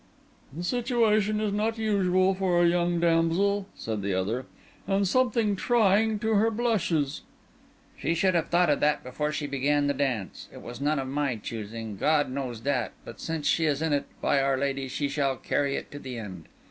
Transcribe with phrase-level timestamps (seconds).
[0.51, 4.47] "The situation is not usual for a young damsel," said the other,
[4.87, 7.21] "and somewhat trying to her blushes."
[7.99, 10.47] "She should have thought of that before she began the dance.
[10.51, 14.05] It was none of my choosing, God knows that: but since she is in it,
[14.23, 16.47] by our Lady, she shall carry it to the end."